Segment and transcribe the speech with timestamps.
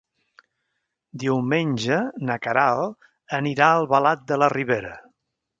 [1.23, 1.99] Diumenge
[2.29, 3.09] na Queralt
[3.41, 4.95] anirà a Albalat de la Ribera.